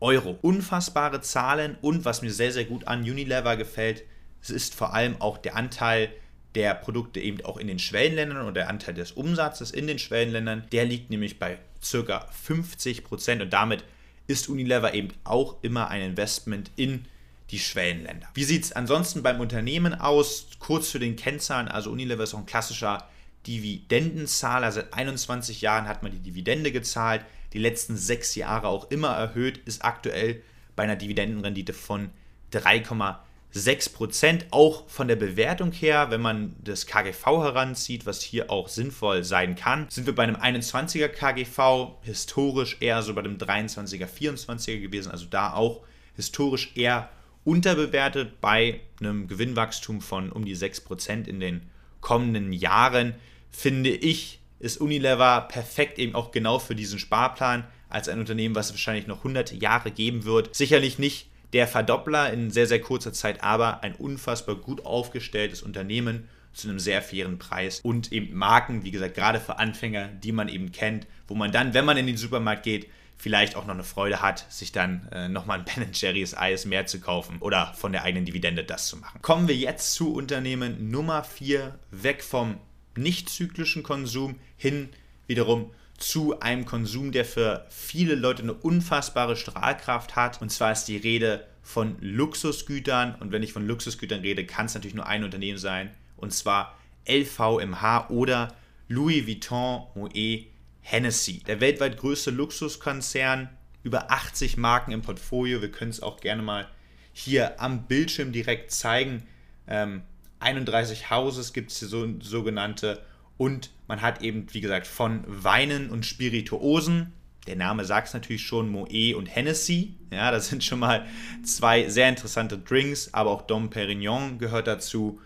Euro. 0.00 0.38
Unfassbare 0.42 1.20
Zahlen 1.20 1.76
und 1.80 2.04
was 2.04 2.22
mir 2.22 2.32
sehr, 2.32 2.52
sehr 2.52 2.64
gut 2.64 2.86
an 2.86 3.00
Unilever 3.00 3.56
gefällt, 3.56 4.04
es 4.42 4.50
ist 4.50 4.74
vor 4.74 4.94
allem 4.94 5.20
auch 5.20 5.38
der 5.38 5.56
Anteil 5.56 6.10
der 6.54 6.74
Produkte 6.74 7.20
eben 7.20 7.44
auch 7.44 7.56
in 7.56 7.68
den 7.68 7.78
Schwellenländern 7.78 8.46
und 8.46 8.54
der 8.54 8.68
Anteil 8.68 8.94
des 8.94 9.12
Umsatzes 9.12 9.70
in 9.70 9.86
den 9.86 9.98
Schwellenländern, 9.98 10.64
der 10.72 10.84
liegt 10.84 11.10
nämlich 11.10 11.38
bei 11.38 11.58
ca. 11.80 12.26
50 12.30 13.04
Prozent 13.04 13.42
und 13.42 13.52
damit 13.52 13.84
ist 14.26 14.48
Unilever 14.48 14.94
eben 14.94 15.12
auch 15.24 15.56
immer 15.62 15.88
ein 15.88 16.02
Investment 16.02 16.70
in 16.76 17.04
die 17.50 17.58
Schwellenländer. 17.58 18.28
Wie 18.34 18.44
sieht 18.44 18.64
es 18.64 18.72
ansonsten 18.72 19.22
beim 19.22 19.40
Unternehmen 19.40 19.94
aus? 19.94 20.46
Kurz 20.60 20.90
zu 20.90 20.98
den 20.98 21.16
Kennzahlen. 21.16 21.68
Also 21.68 21.90
Unilever 21.90 22.22
ist 22.22 22.34
auch 22.34 22.38
ein 22.38 22.46
klassischer 22.46 23.08
Dividendenzahler. 23.46 24.70
Seit 24.70 24.94
21 24.94 25.60
Jahren 25.60 25.88
hat 25.88 26.02
man 26.02 26.12
die 26.12 26.18
Dividende 26.18 26.70
gezahlt. 26.70 27.24
Die 27.52 27.58
letzten 27.58 27.96
sechs 27.96 28.36
Jahre 28.36 28.68
auch 28.68 28.90
immer 28.90 29.08
erhöht, 29.08 29.58
ist 29.58 29.84
aktuell 29.84 30.42
bei 30.76 30.84
einer 30.84 30.96
Dividendenrendite 30.96 31.72
von 31.72 32.10
3,7 32.52 33.16
6%, 33.54 34.44
auch 34.50 34.88
von 34.88 35.08
der 35.08 35.16
Bewertung 35.16 35.72
her, 35.72 36.10
wenn 36.10 36.20
man 36.20 36.54
das 36.62 36.86
KGV 36.86 37.26
heranzieht, 37.26 38.06
was 38.06 38.22
hier 38.22 38.50
auch 38.50 38.68
sinnvoll 38.68 39.24
sein 39.24 39.56
kann, 39.56 39.86
sind 39.90 40.06
wir 40.06 40.14
bei 40.14 40.22
einem 40.22 40.36
21er 40.36 41.08
KGV, 41.08 41.96
historisch 42.02 42.76
eher 42.80 43.02
so 43.02 43.14
bei 43.14 43.22
dem 43.22 43.38
23er, 43.38 44.06
24er 44.06 44.80
gewesen, 44.80 45.10
also 45.10 45.26
da 45.26 45.54
auch 45.54 45.82
historisch 46.14 46.72
eher 46.76 47.08
unterbewertet 47.44 48.40
bei 48.40 48.80
einem 49.00 49.26
Gewinnwachstum 49.26 50.00
von 50.00 50.30
um 50.30 50.44
die 50.44 50.56
6% 50.56 51.26
in 51.26 51.40
den 51.40 51.62
kommenden 52.00 52.52
Jahren, 52.52 53.14
finde 53.50 53.90
ich, 53.90 54.38
ist 54.60 54.80
Unilever 54.80 55.40
perfekt 55.42 55.98
eben 55.98 56.14
auch 56.14 56.30
genau 56.30 56.58
für 56.58 56.74
diesen 56.74 56.98
Sparplan 56.98 57.66
als 57.88 58.08
ein 58.08 58.20
Unternehmen, 58.20 58.54
was 58.54 58.66
es 58.66 58.72
wahrscheinlich 58.72 59.06
noch 59.06 59.18
100 59.18 59.52
Jahre 59.52 59.90
geben 59.90 60.24
wird. 60.24 60.54
Sicherlich 60.54 60.98
nicht 60.98 61.29
der 61.52 61.66
Verdoppler 61.66 62.32
in 62.32 62.50
sehr, 62.50 62.66
sehr 62.66 62.80
kurzer 62.80 63.12
Zeit, 63.12 63.42
aber 63.42 63.82
ein 63.82 63.94
unfassbar 63.94 64.56
gut 64.56 64.84
aufgestelltes 64.84 65.62
Unternehmen 65.62 66.28
zu 66.52 66.68
einem 66.68 66.78
sehr 66.78 67.00
fairen 67.02 67.38
Preis 67.38 67.80
und 67.80 68.12
eben 68.12 68.34
Marken, 68.36 68.84
wie 68.84 68.90
gesagt, 68.90 69.14
gerade 69.14 69.40
für 69.40 69.58
Anfänger, 69.58 70.08
die 70.08 70.32
man 70.32 70.48
eben 70.48 70.72
kennt, 70.72 71.06
wo 71.28 71.34
man 71.34 71.52
dann, 71.52 71.74
wenn 71.74 71.84
man 71.84 71.96
in 71.96 72.06
den 72.06 72.16
Supermarkt 72.16 72.64
geht, 72.64 72.88
vielleicht 73.16 73.54
auch 73.54 73.66
noch 73.66 73.74
eine 73.74 73.84
Freude 73.84 74.22
hat, 74.22 74.50
sich 74.50 74.72
dann 74.72 75.06
äh, 75.12 75.28
nochmal 75.28 75.58
ein 75.58 75.64
Ben 75.64 75.90
Jerry's 75.92 76.34
Eis 76.34 76.64
mehr 76.64 76.86
zu 76.86 77.00
kaufen 77.00 77.36
oder 77.40 77.74
von 77.74 77.92
der 77.92 78.02
eigenen 78.02 78.24
Dividende 78.24 78.64
das 78.64 78.88
zu 78.88 78.96
machen. 78.96 79.20
Kommen 79.22 79.46
wir 79.46 79.54
jetzt 79.54 79.94
zu 79.94 80.12
Unternehmen 80.14 80.90
Nummer 80.90 81.22
4, 81.22 81.78
weg 81.90 82.24
vom 82.24 82.56
nicht 82.96 83.28
zyklischen 83.28 83.82
Konsum 83.82 84.36
hin 84.56 84.88
wiederum 85.26 85.70
zu 86.00 86.40
einem 86.40 86.64
Konsum, 86.64 87.12
der 87.12 87.24
für 87.24 87.66
viele 87.68 88.14
Leute 88.14 88.42
eine 88.42 88.54
unfassbare 88.54 89.36
Strahlkraft 89.36 90.16
hat. 90.16 90.42
Und 90.42 90.50
zwar 90.50 90.72
ist 90.72 90.86
die 90.86 90.96
Rede 90.96 91.46
von 91.62 91.96
Luxusgütern. 92.00 93.14
Und 93.20 93.32
wenn 93.32 93.42
ich 93.42 93.52
von 93.52 93.66
Luxusgütern 93.66 94.20
rede, 94.20 94.44
kann 94.44 94.66
es 94.66 94.74
natürlich 94.74 94.94
nur 94.94 95.06
ein 95.06 95.24
Unternehmen 95.24 95.58
sein. 95.58 95.90
Und 96.16 96.32
zwar 96.32 96.78
LVMH 97.06 98.08
oder 98.08 98.54
Louis 98.88 99.26
Vuitton 99.26 99.82
Moet 99.94 100.46
Hennessy. 100.80 101.42
Der 101.46 101.60
weltweit 101.60 101.98
größte 101.98 102.30
Luxuskonzern, 102.30 103.50
über 103.82 104.10
80 104.10 104.56
Marken 104.56 104.92
im 104.92 105.02
Portfolio. 105.02 105.60
Wir 105.60 105.70
können 105.70 105.90
es 105.90 106.02
auch 106.02 106.20
gerne 106.20 106.42
mal 106.42 106.66
hier 107.12 107.60
am 107.60 107.86
Bildschirm 107.86 108.32
direkt 108.32 108.72
zeigen. 108.72 109.24
Ähm, 109.68 110.02
31 110.40 111.10
Houses 111.10 111.52
gibt 111.52 111.70
es 111.70 111.78
hier 111.78 111.88
so, 111.88 112.08
sogenannte 112.20 113.02
und 113.40 113.70
man 113.88 114.02
hat 114.02 114.20
eben, 114.20 114.52
wie 114.52 114.60
gesagt, 114.60 114.86
von 114.86 115.24
Weinen 115.26 115.88
und 115.88 116.04
Spirituosen, 116.04 117.14
der 117.46 117.56
Name 117.56 117.86
sagt 117.86 118.08
es 118.08 118.12
natürlich 118.12 118.42
schon, 118.42 118.68
Moe 118.68 119.16
und 119.16 119.34
Hennessy. 119.34 119.94
Ja, 120.12 120.30
das 120.30 120.48
sind 120.48 120.62
schon 120.62 120.78
mal 120.78 121.06
zwei 121.42 121.88
sehr 121.88 122.10
interessante 122.10 122.58
Drinks, 122.58 123.14
aber 123.14 123.30
auch 123.30 123.40
Dom 123.40 123.70
Perignon 123.70 124.38
gehört 124.38 124.66
dazu. 124.66 125.22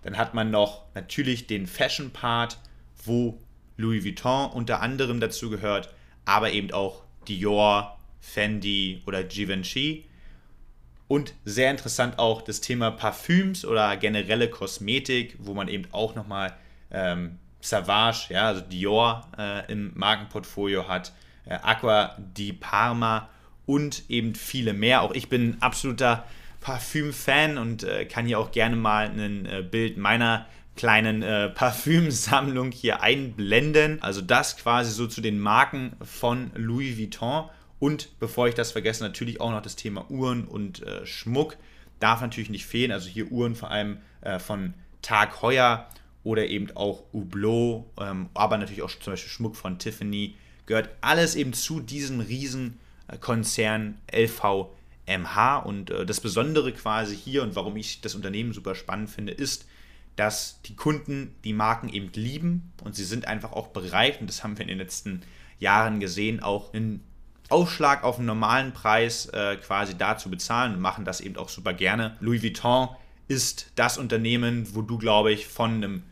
Dann 0.00 0.16
hat 0.16 0.32
man 0.32 0.50
noch 0.50 0.86
natürlich 0.94 1.46
den 1.46 1.66
Fashion-Part, 1.66 2.58
wo 3.04 3.38
Louis 3.76 4.02
Vuitton 4.02 4.50
unter 4.50 4.80
anderem 4.80 5.20
dazu 5.20 5.50
gehört, 5.50 5.92
aber 6.24 6.52
eben 6.52 6.72
auch 6.72 7.02
Dior, 7.28 7.98
Fendi 8.18 9.02
oder 9.04 9.22
Givenchy. 9.24 10.06
Und 11.06 11.34
sehr 11.44 11.70
interessant 11.70 12.18
auch 12.18 12.40
das 12.40 12.62
Thema 12.62 12.90
Parfüms 12.92 13.66
oder 13.66 13.94
generelle 13.98 14.48
Kosmetik, 14.48 15.36
wo 15.38 15.52
man 15.52 15.68
eben 15.68 15.84
auch 15.92 16.14
nochmal 16.14 16.56
ähm, 16.90 17.38
Savage, 17.60 18.26
ja, 18.30 18.46
also 18.46 18.60
Dior 18.60 19.26
äh, 19.36 19.70
im 19.70 19.92
Markenportfolio 19.94 20.88
hat, 20.88 21.12
äh, 21.44 21.54
Aqua 21.54 22.16
di 22.18 22.52
Parma 22.52 23.28
und 23.66 24.04
eben 24.08 24.34
viele 24.34 24.72
mehr. 24.72 25.02
Auch 25.02 25.12
ich 25.12 25.28
bin 25.28 25.50
ein 25.50 25.62
absoluter 25.62 26.24
Parfüm-Fan 26.60 27.58
und 27.58 27.84
äh, 27.84 28.04
kann 28.04 28.26
hier 28.26 28.38
auch 28.38 28.50
gerne 28.50 28.76
mal 28.76 29.06
ein 29.06 29.46
äh, 29.46 29.62
Bild 29.62 29.96
meiner 29.96 30.46
kleinen 30.76 31.22
äh, 31.22 31.48
Parfümsammlung 31.54 32.72
hier 32.72 33.02
einblenden. 33.02 34.02
Also 34.02 34.20
das 34.20 34.56
quasi 34.56 34.92
so 34.92 35.06
zu 35.06 35.20
den 35.20 35.38
Marken 35.38 35.92
von 36.02 36.50
Louis 36.54 36.96
Vuitton. 36.98 37.48
Und 37.78 38.18
bevor 38.18 38.48
ich 38.48 38.54
das 38.54 38.72
vergesse, 38.72 39.04
natürlich 39.04 39.40
auch 39.40 39.50
noch 39.50 39.62
das 39.62 39.76
Thema 39.76 40.10
Uhren 40.10 40.46
und 40.46 40.82
äh, 40.82 41.06
Schmuck. 41.06 41.56
Darf 42.00 42.20
natürlich 42.20 42.50
nicht 42.50 42.66
fehlen. 42.66 42.92
Also 42.92 43.08
hier 43.08 43.30
Uhren 43.30 43.54
vor 43.56 43.70
allem 43.70 43.98
von 44.38 44.74
Tag 45.00 45.42
Heuer 45.42 45.88
oder 46.24 46.46
eben 46.46 46.76
auch 46.76 47.04
Hublot, 47.12 47.84
ähm, 48.00 48.28
aber 48.34 48.58
natürlich 48.58 48.82
auch 48.82 48.90
zum 48.90 49.12
Beispiel 49.12 49.30
Schmuck 49.30 49.56
von 49.56 49.78
Tiffany, 49.78 50.34
gehört 50.66 50.90
alles 51.00 51.34
eben 51.34 51.52
zu 51.52 51.80
diesem 51.80 52.20
riesen 52.20 52.78
äh, 53.08 53.16
LVMH. 54.26 55.56
Und 55.58 55.90
äh, 55.90 56.04
das 56.04 56.20
Besondere 56.20 56.72
quasi 56.72 57.16
hier 57.16 57.42
und 57.42 57.56
warum 57.56 57.76
ich 57.76 58.00
das 58.00 58.14
Unternehmen 58.14 58.52
super 58.52 58.74
spannend 58.74 59.10
finde, 59.10 59.32
ist, 59.32 59.66
dass 60.16 60.60
die 60.62 60.74
Kunden 60.74 61.34
die 61.44 61.52
Marken 61.52 61.88
eben 61.88 62.10
lieben 62.12 62.72
und 62.82 62.96
sie 62.96 63.04
sind 63.04 63.26
einfach 63.26 63.52
auch 63.52 63.68
bereit, 63.68 64.20
und 64.20 64.28
das 64.28 64.42
haben 64.42 64.58
wir 64.58 64.62
in 64.62 64.68
den 64.68 64.78
letzten 64.78 65.22
Jahren 65.60 66.00
gesehen, 66.00 66.40
auch 66.40 66.74
einen 66.74 67.04
Aufschlag 67.48 68.04
auf 68.04 68.18
einen 68.18 68.26
normalen 68.26 68.72
Preis 68.72 69.26
äh, 69.26 69.56
quasi 69.56 69.96
da 69.96 70.18
zu 70.18 70.28
bezahlen 70.28 70.74
und 70.74 70.80
machen 70.80 71.04
das 71.04 71.20
eben 71.20 71.36
auch 71.36 71.48
super 71.48 71.72
gerne. 71.72 72.16
Louis 72.20 72.42
Vuitton 72.42 72.88
ist 73.28 73.70
das 73.74 73.98
Unternehmen, 73.98 74.74
wo 74.74 74.82
du, 74.82 74.98
glaube 74.98 75.32
ich, 75.32 75.46
von 75.46 75.74
einem 75.74 76.02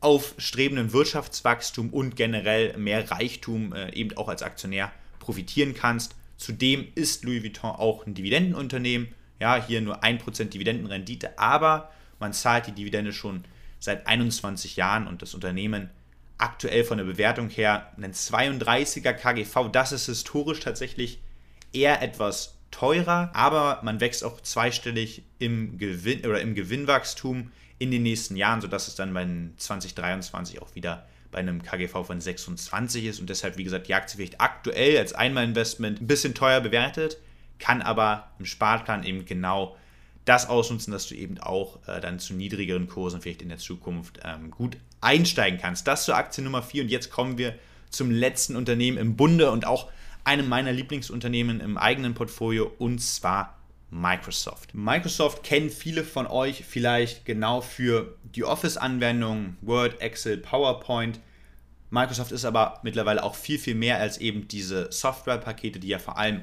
aufstrebenden 0.00 0.92
Wirtschaftswachstum 0.92 1.90
und 1.90 2.16
generell 2.16 2.76
mehr 2.76 3.10
Reichtum 3.10 3.72
äh, 3.72 3.94
eben 3.94 4.16
auch 4.16 4.28
als 4.28 4.42
Aktionär 4.42 4.90
profitieren 5.20 5.74
kannst. 5.74 6.16
Zudem 6.36 6.88
ist 6.96 7.24
Louis 7.24 7.44
Vuitton 7.44 7.70
auch 7.70 8.04
ein 8.06 8.14
Dividendenunternehmen. 8.14 9.08
Ja, 9.38 9.64
hier 9.64 9.80
nur 9.80 10.02
1% 10.02 10.44
Dividendenrendite, 10.46 11.38
aber 11.38 11.92
man 12.18 12.32
zahlt 12.32 12.66
die 12.66 12.72
Dividende 12.72 13.12
schon 13.12 13.44
seit 13.78 14.06
21 14.06 14.76
Jahren 14.76 15.06
und 15.06 15.22
das 15.22 15.34
Unternehmen 15.34 15.90
aktuell 16.38 16.84
von 16.84 16.98
der 16.98 17.04
Bewertung 17.04 17.48
her 17.48 17.92
einen 17.96 18.12
32er 18.12 19.12
KGV. 19.12 19.70
Das 19.70 19.92
ist 19.92 20.06
historisch 20.06 20.60
tatsächlich 20.60 21.20
eher 21.72 22.02
etwas 22.02 22.56
teurer, 22.72 23.30
aber 23.34 23.80
man 23.84 24.00
wächst 24.00 24.24
auch 24.24 24.40
zweistellig 24.40 25.22
im 25.38 25.78
Gewinn 25.78 26.26
oder 26.26 26.40
im 26.40 26.56
Gewinnwachstum 26.56 27.52
in 27.78 27.92
den 27.92 28.02
nächsten 28.02 28.34
Jahren, 28.34 28.60
sodass 28.60 28.88
es 28.88 28.96
dann 28.96 29.14
bei 29.14 29.26
2023 29.56 30.60
auch 30.60 30.74
wieder 30.74 31.06
bei 31.30 31.38
einem 31.38 31.62
KGV 31.62 32.04
von 32.04 32.20
26 32.20 33.06
ist 33.06 33.20
und 33.20 33.30
deshalb, 33.30 33.56
wie 33.56 33.64
gesagt, 33.64 33.88
die 33.88 33.94
Aktie 33.94 34.16
vielleicht 34.16 34.40
aktuell 34.40 34.98
als 34.98 35.12
Einmalinvestment 35.14 36.00
ein 36.00 36.06
bisschen 36.06 36.34
teuer 36.34 36.60
bewertet, 36.60 37.18
kann 37.58 37.80
aber 37.80 38.30
im 38.38 38.44
Sparplan 38.44 39.04
eben 39.04 39.24
genau 39.24 39.76
das 40.24 40.48
ausnutzen, 40.48 40.92
dass 40.92 41.08
du 41.08 41.14
eben 41.14 41.38
auch 41.38 41.78
äh, 41.88 42.00
dann 42.00 42.18
zu 42.18 42.34
niedrigeren 42.34 42.86
Kursen 42.86 43.20
vielleicht 43.20 43.42
in 43.42 43.48
der 43.48 43.58
Zukunft 43.58 44.20
ähm, 44.24 44.50
gut 44.50 44.76
einsteigen 45.00 45.58
kannst. 45.60 45.88
Das 45.88 46.04
zur 46.04 46.16
Aktie 46.16 46.44
Nummer 46.44 46.62
4 46.62 46.84
und 46.84 46.88
jetzt 46.88 47.10
kommen 47.10 47.38
wir 47.38 47.54
zum 47.90 48.10
letzten 48.10 48.56
Unternehmen 48.56 48.98
im 48.98 49.16
Bunde 49.16 49.50
und 49.50 49.66
auch 49.66 49.90
einem 50.24 50.48
meiner 50.48 50.72
Lieblingsunternehmen 50.72 51.60
im 51.60 51.76
eigenen 51.76 52.14
Portfolio 52.14 52.72
und 52.78 53.00
zwar 53.00 53.58
Microsoft. 53.90 54.74
Microsoft 54.74 55.42
kennen 55.42 55.68
viele 55.68 56.02
von 56.02 56.26
euch 56.26 56.64
vielleicht 56.64 57.26
genau 57.26 57.60
für 57.60 58.16
die 58.34 58.44
Office-Anwendungen, 58.44 59.58
Word, 59.60 60.00
Excel, 60.00 60.38
PowerPoint. 60.38 61.20
Microsoft 61.90 62.32
ist 62.32 62.46
aber 62.46 62.80
mittlerweile 62.82 63.22
auch 63.22 63.34
viel, 63.34 63.58
viel 63.58 63.74
mehr 63.74 63.98
als 63.98 64.16
eben 64.16 64.48
diese 64.48 64.90
Softwarepakete, 64.90 65.78
die 65.78 65.88
ja 65.88 65.98
vor 65.98 66.16
allem 66.16 66.42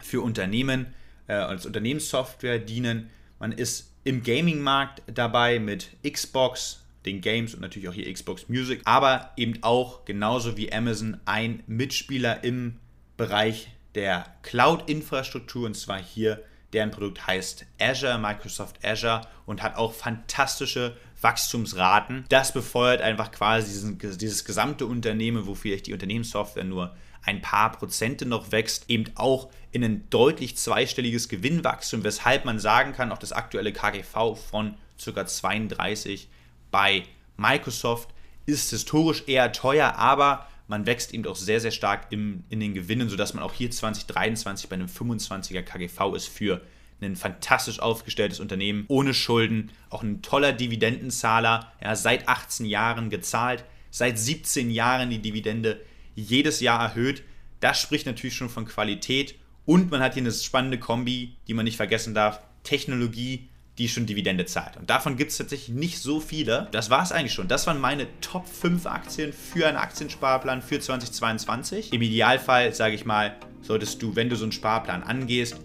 für 0.00 0.22
Unternehmen 0.22 0.92
äh, 1.28 1.34
als 1.34 1.66
Unternehmenssoftware 1.66 2.58
dienen. 2.58 3.10
Man 3.38 3.52
ist 3.52 3.92
im 4.02 4.24
Gaming-Markt 4.24 5.02
dabei 5.06 5.60
mit 5.60 5.90
Xbox, 6.02 6.80
den 7.06 7.20
Games 7.20 7.54
und 7.54 7.60
natürlich 7.60 7.88
auch 7.88 7.94
hier 7.94 8.12
Xbox 8.12 8.48
Music, 8.48 8.80
aber 8.84 9.30
eben 9.36 9.62
auch 9.62 10.04
genauso 10.04 10.56
wie 10.56 10.72
Amazon 10.72 11.20
ein 11.26 11.62
Mitspieler 11.68 12.42
im 12.42 12.78
Bereich 13.16 13.68
der 13.94 14.26
Cloud-Infrastruktur 14.42 15.66
und 15.66 15.76
zwar 15.76 16.02
hier 16.02 16.42
Deren 16.72 16.90
Produkt 16.90 17.26
heißt 17.26 17.66
Azure, 17.78 18.18
Microsoft 18.18 18.82
Azure 18.84 19.20
und 19.44 19.62
hat 19.62 19.76
auch 19.76 19.92
fantastische 19.92 20.96
Wachstumsraten. 21.20 22.24
Das 22.30 22.52
befeuert 22.52 23.02
einfach 23.02 23.30
quasi 23.30 23.68
diesen, 23.68 23.98
dieses 24.18 24.44
gesamte 24.44 24.86
Unternehmen, 24.86 25.46
wo 25.46 25.54
vielleicht 25.54 25.86
die 25.86 25.92
Unternehmenssoftware 25.92 26.64
nur 26.64 26.96
ein 27.24 27.42
paar 27.42 27.72
Prozente 27.72 28.26
noch 28.26 28.52
wächst, 28.52 28.88
eben 28.88 29.04
auch 29.14 29.50
in 29.70 29.84
ein 29.84 30.08
deutlich 30.10 30.56
zweistelliges 30.56 31.28
Gewinnwachstum, 31.28 32.04
weshalb 32.04 32.44
man 32.44 32.58
sagen 32.58 32.92
kann, 32.92 33.12
auch 33.12 33.18
das 33.18 33.32
aktuelle 33.32 33.72
KGV 33.72 34.34
von 34.34 34.74
ca. 35.02 35.26
32 35.26 36.28
bei 36.70 37.04
Microsoft 37.36 38.08
ist 38.46 38.70
historisch 38.70 39.24
eher 39.26 39.52
teuer, 39.52 39.94
aber 39.96 40.48
man 40.72 40.86
wächst 40.86 41.12
eben 41.12 41.26
auch 41.26 41.36
sehr, 41.36 41.60
sehr 41.60 41.70
stark 41.70 42.06
im, 42.10 42.44
in 42.48 42.58
den 42.58 42.72
Gewinnen, 42.72 43.10
sodass 43.10 43.34
man 43.34 43.44
auch 43.44 43.52
hier 43.52 43.70
2023 43.70 44.70
bei 44.70 44.74
einem 44.74 44.86
25er 44.86 45.60
KGV 45.60 46.14
ist 46.16 46.28
für 46.28 46.62
ein 47.02 47.14
fantastisch 47.14 47.80
aufgestelltes 47.80 48.40
Unternehmen, 48.40 48.86
ohne 48.88 49.12
Schulden, 49.12 49.70
auch 49.90 50.02
ein 50.02 50.22
toller 50.22 50.52
Dividendenzahler, 50.52 51.72
ja, 51.82 51.94
seit 51.94 52.26
18 52.26 52.64
Jahren 52.64 53.10
gezahlt, 53.10 53.64
seit 53.90 54.18
17 54.18 54.70
Jahren 54.70 55.10
die 55.10 55.18
Dividende 55.20 55.80
jedes 56.14 56.60
Jahr 56.60 56.80
erhöht. 56.80 57.22
Das 57.60 57.78
spricht 57.78 58.06
natürlich 58.06 58.36
schon 58.36 58.48
von 58.48 58.64
Qualität 58.64 59.34
und 59.66 59.90
man 59.90 60.00
hat 60.00 60.14
hier 60.14 60.22
eine 60.22 60.32
spannende 60.32 60.78
Kombi, 60.78 61.36
die 61.48 61.54
man 61.54 61.64
nicht 61.64 61.76
vergessen 61.76 62.14
darf. 62.14 62.40
Technologie 62.62 63.48
die 63.78 63.88
schon 63.88 64.06
Dividende 64.06 64.44
zahlt. 64.44 64.76
Und 64.76 64.90
davon 64.90 65.16
gibt 65.16 65.30
es 65.30 65.38
tatsächlich 65.38 65.74
nicht 65.74 65.98
so 65.98 66.20
viele. 66.20 66.68
Das 66.72 66.90
war 66.90 67.02
es 67.02 67.12
eigentlich 67.12 67.32
schon. 67.32 67.48
Das 67.48 67.66
waren 67.66 67.80
meine 67.80 68.06
Top 68.20 68.46
5 68.46 68.86
Aktien 68.86 69.32
für 69.32 69.66
einen 69.66 69.78
Aktiensparplan 69.78 70.60
für 70.60 70.78
2022. 70.78 71.92
Im 71.92 72.02
Idealfall, 72.02 72.74
sage 72.74 72.94
ich 72.94 73.06
mal, 73.06 73.36
solltest 73.62 74.02
du, 74.02 74.14
wenn 74.14 74.28
du 74.28 74.36
so 74.36 74.44
einen 74.44 74.52
Sparplan 74.52 75.02
angehst, 75.02 75.56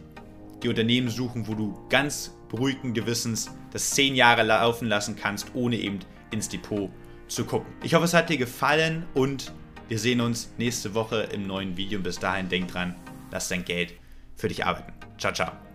die 0.64 0.70
Unternehmen 0.70 1.10
suchen, 1.10 1.48
wo 1.48 1.54
du 1.54 1.78
ganz 1.90 2.34
beruhigten 2.50 2.94
Gewissens 2.94 3.52
das 3.72 3.92
10 3.92 4.16
Jahre 4.16 4.44
laufen 4.44 4.88
lassen 4.88 5.16
kannst, 5.16 5.54
ohne 5.54 5.76
eben 5.78 6.00
ins 6.32 6.50
Depot 6.50 6.90
zu 7.28 7.46
gucken. 7.46 7.72
Ich 7.84 7.94
hoffe, 7.94 8.06
es 8.06 8.14
hat 8.14 8.30
dir 8.30 8.38
gefallen 8.38 9.06
und 9.14 9.52
wir 9.90 10.00
sehen 10.00 10.22
uns 10.22 10.54
nächste 10.58 10.94
Woche 10.94 11.28
im 11.34 11.46
neuen 11.46 11.78
Video. 11.78 12.00
Bis 12.00 12.20
dahin 12.20 12.50
denk 12.50 12.70
dran, 12.70 12.96
lass 13.32 13.50
dein 13.50 13.66
Geld 13.66 13.94
für 14.36 14.48
dich 14.48 14.66
arbeiten. 14.66 14.94
Ciao, 15.18 15.34
ciao. 15.34 15.67